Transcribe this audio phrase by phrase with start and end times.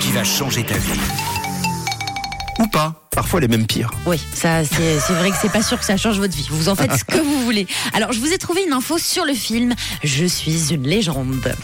[0.00, 0.98] qui va changer ta vie.
[2.58, 2.92] Ou pas.
[3.12, 3.92] Parfois les mêmes pires.
[4.04, 6.48] Oui, ça c'est c'est vrai que c'est pas sûr que ça change votre vie.
[6.50, 7.68] Vous en faites ce que vous voulez.
[7.92, 11.54] Alors je vous ai trouvé une info sur le film Je suis une légende.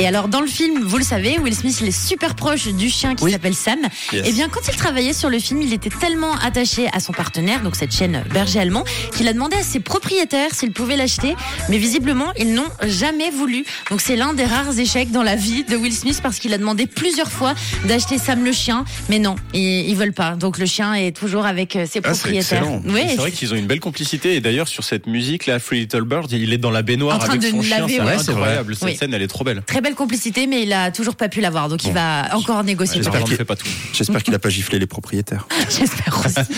[0.00, 2.88] Et alors dans le film, vous le savez, Will Smith il est super proche du
[2.88, 3.32] chien qui Oui.
[3.32, 3.80] s'appelle Sam.
[4.14, 4.26] Yes.
[4.26, 7.60] Et bien quand il travaillait sur le film, il était tellement attaché à son partenaire,
[7.60, 11.36] donc cette chaîne berger allemand, qu'il a demandé à ses propriétaires s'ils pouvaient l'acheter.
[11.68, 13.66] Mais visiblement, ils n'ont jamais voulu.
[13.90, 16.58] Donc c'est l'un des rares échecs dans la vie de Will Smith parce qu'il a
[16.58, 17.52] demandé plusieurs fois
[17.84, 20.34] d'acheter Sam le chien, mais non, ils, ils veulent pas.
[20.34, 22.66] Donc le chien est toujours avec euh, ses Ah, c'est propriétaires.
[22.86, 25.80] Oui, C'est vrai qu'ils ont une belle complicité et d'ailleurs sur cette musique là, Free
[25.80, 28.16] Little Bird, il est dans la baignoire En train avec de son chien, c'est ouais.
[28.16, 28.32] c'est vrai.
[28.32, 28.74] incroyable.
[28.76, 28.96] Cette Oui.
[28.96, 29.62] scène, elle est trop belle.
[29.66, 33.02] Très belle complicité, mais il a toujours pas pu l'avoir, donc il va encore négocier.
[33.02, 33.66] J'espère qu'il- fait pas tout.
[33.92, 35.46] J'espère qu'il a pas giflé les propriétaires.
[35.68, 36.50] J'espère aussi.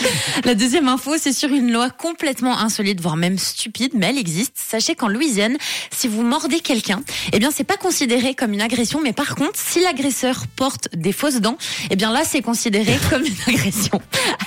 [0.45, 4.53] La deuxième info, c'est sur une loi complètement insolite, voire même stupide, mais elle existe.
[4.57, 5.57] Sachez qu'en Louisiane,
[5.91, 9.55] si vous mordez quelqu'un, eh bien, c'est pas considéré comme une agression, mais par contre,
[9.59, 11.57] si l'agresseur porte des fausses dents,
[11.91, 14.01] eh bien là, c'est considéré comme une agression.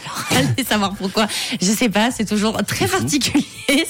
[0.03, 1.27] Alors, allez savoir pourquoi.
[1.61, 3.45] Je sais pas, c'est toujours très particulier,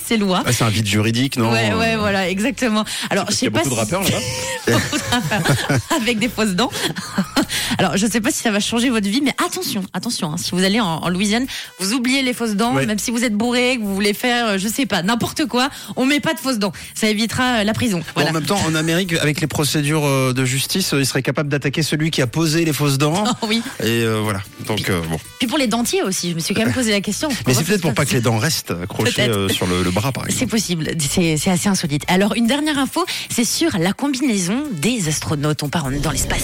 [0.06, 0.44] ces lois.
[0.46, 1.52] Ah, c'est un vide juridique, non?
[1.52, 2.84] Ouais, ouais, voilà, exactement.
[3.10, 4.20] Alors, je sais qu'il y a pas beaucoup de rappeurs là-bas.
[6.02, 6.72] avec des fausses dents.
[7.78, 10.32] Alors, je sais pas si ça va changer votre vie, mais attention, attention.
[10.32, 11.46] hein, si vous allez en, en Louisiane,
[11.80, 12.86] vous oubliez les fausses dents, Ouais.
[12.86, 15.70] même si vous êtes bourré, que vous voulez faire, euh, je sais pas, n'importe quoi,
[15.96, 16.74] on met pas de fausses dents.
[16.94, 18.02] Ça évitera euh, la prison.
[18.16, 21.50] Bon, en même temps, en Amérique, avec les procédures euh, de justice, il serait capable
[21.50, 23.24] d'attaquer celui qui a posé les fausses dents.
[23.42, 23.62] Oh, oui.
[23.82, 24.42] Et euh, voilà.
[24.68, 25.18] Donc euh, bon.
[25.40, 27.30] Puis pour les dentiers aussi, je me suis quand même posé la question.
[27.48, 30.12] Mais c'est peut-être pour pas que les dents restent accrochées euh, sur le, le bras,
[30.12, 30.52] par C'est exemple.
[30.52, 32.04] possible, c'est c'est assez insolite.
[32.08, 35.64] Alors, une dernière info, c'est sur la combinaison des astronautes.
[35.64, 36.44] On part dans l'espace.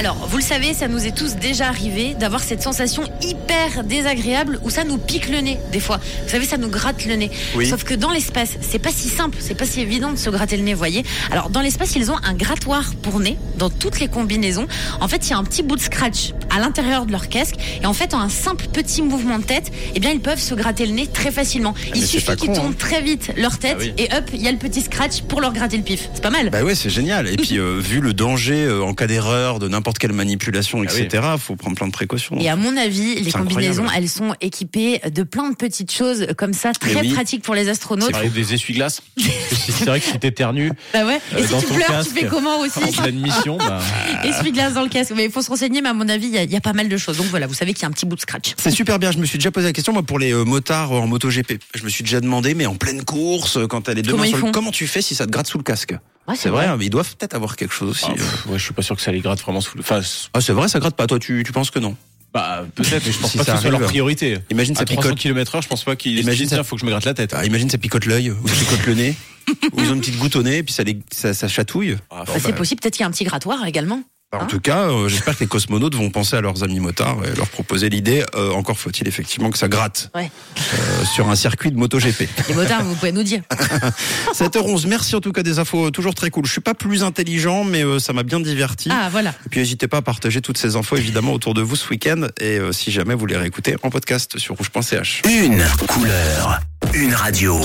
[0.00, 4.58] Alors, vous le savez, ça nous est tous déjà arrivé d'avoir cette sensation hyper désagréable
[4.62, 6.00] où ça nous pique le nez, des fois.
[6.22, 7.30] Vous savez, ça nous gratte le nez.
[7.54, 7.66] Oui.
[7.68, 10.56] Sauf que dans l'espace, c'est pas si simple, c'est pas si évident de se gratter
[10.56, 11.04] le nez, voyez.
[11.30, 14.66] Alors, dans l'espace, ils ont un grattoir pour nez dans toutes les combinaisons.
[15.02, 17.54] En fait, il y a un petit bout de scratch à l'intérieur de leur casque.
[17.82, 20.54] Et en fait, en un simple petit mouvement de tête, eh bien, ils peuvent se
[20.54, 21.74] gratter le nez très facilement.
[21.78, 22.74] Il Ah, mais c'est suffit qu'ils tournent hein.
[22.78, 23.92] très vite leur tête Ah oui.
[23.98, 26.08] et hop, il y a le petit scratch pour leur gratter le pif.
[26.14, 26.50] C'est pas mal.
[26.50, 27.28] Bah ouais, c'est génial.
[27.28, 30.92] Et puis, euh, vu le danger euh, en cas d'erreur de n'importe quelle manipulation, Ah
[30.94, 31.02] oui.
[31.02, 32.36] etc., faut prendre plein de précautions.
[32.38, 34.04] Et à mon avis, les C'est combinaisons, incroyable.
[34.04, 37.12] elles sont équipées de plein de petites choses comme ça, très oui.
[37.12, 38.14] pratiques pour les astronautes.
[38.14, 39.02] Avec des essuie-glaces.
[39.16, 41.20] c'est vrai que si t'éternues Bah ouais.
[41.36, 43.80] Et Euh, si tu pleures, casque, tu fais comment aussi en pleine mission, bah,
[44.24, 45.12] Essuie-glace dans le casque.
[45.16, 46.60] Mais il faut se renseigner, mais à mon avis, il y, a- il y a
[46.60, 47.16] pas mal de choses.
[47.18, 48.54] Donc voilà, vous savez qu'il y a un petit bout de scratch.
[48.56, 49.10] C'est super bien.
[49.12, 51.60] Je me suis déjà posé la question moi pour les euh, motards euh, en MotoGP.
[51.74, 54.26] Je me suis déjà demandé, mais en pleine course, euh, quand elle est deux mains
[54.26, 55.94] sur le- comment tu fais si ça te gratte sous le casque?
[56.28, 58.04] Ouais, C'est vrai, hein, mais ils doivent peut-être avoir quelque chose aussi.
[58.08, 58.14] ah, euh.
[58.16, 59.82] pff, ouais, je suis pas sûr que ça les gratte vraiment sous le.
[59.82, 60.00] Enfin,
[60.34, 61.06] Ah, c'est vrai, ça gratte pas.
[61.06, 61.96] Toi, tu, tu penses que non?
[62.32, 63.88] Bah, peut-être, mais je pense Si pas ça que ce soit leur arrive.
[63.90, 64.38] priorité.
[64.50, 65.18] Imagine ça À 300 picote.
[65.18, 67.14] km heure, je pense pas qu'ils Imagine ça- ça, faut que je me gratte la
[67.14, 67.34] tête.
[67.34, 69.14] Ah, Imagine ça picote l'œil ou ça picote le nez.
[69.72, 71.96] ou ils ont une petite goutte au nez et puis ça, les, ça, ça chatouille.
[72.08, 74.02] Ah, Bah, c'est possible, peut-être qu'il y a un petit grattoir également.
[74.32, 77.18] En Hein tout cas, euh, j'espère que les cosmonautes vont penser à leurs amis motards
[77.24, 78.24] et leur proposer l'idée.
[78.36, 80.30] euh, encore faut-il effectivement que ça gratte Ouais.
[80.56, 82.28] euh, sur un circuit de MotoGP.
[82.48, 83.42] Les motards, vous pouvez nous dire.
[84.32, 86.46] 7h11, merci en tout cas des infos euh, toujours très cool.
[86.46, 88.88] Je suis pas plus intelligent, mais euh, ça m'a bien diverti.
[88.92, 89.30] Ah, voilà.
[89.46, 92.28] Et puis n'hésitez pas à partager toutes ces infos évidemment autour de vous ce week-end.
[92.38, 95.22] Et euh, si jamais vous les réécoutez en podcast sur rouge.ch.
[95.28, 96.60] Une couleur,
[96.94, 97.56] une radio.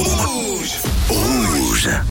[1.09, 1.89] Rouge.